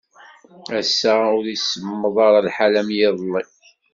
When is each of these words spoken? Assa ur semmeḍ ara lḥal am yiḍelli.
Assa 0.79 1.13
ur 1.37 1.45
semmeḍ 1.57 2.15
ara 2.27 2.45
lḥal 2.47 2.73
am 2.81 2.89
yiḍelli. 2.97 3.41